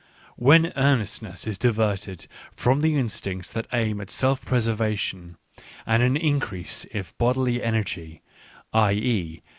[0.35, 5.37] When earnest ness is diverted from the instincts that aim at self preservation
[5.85, 8.23] and an increase of bodily energy,
[8.73, 9.43] i.e.